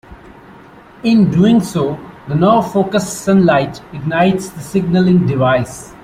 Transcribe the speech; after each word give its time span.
In 1.03 1.29
doing 1.29 1.59
so, 1.59 1.95
the 2.27 2.33
now 2.33 2.59
focused 2.59 3.19
sunlight 3.21 3.83
ignites 3.93 4.49
the 4.49 4.59
signalling 4.59 5.27
device. 5.27 5.93